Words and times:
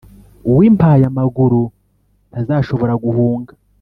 uw’impayamaguru 0.49 1.61
ntazashobora 2.29 2.93
guhunga, 3.03 3.51